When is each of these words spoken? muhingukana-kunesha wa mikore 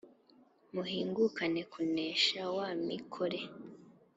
muhingukana-kunesha 0.73 2.41
wa 2.57 2.67
mikore 2.85 3.39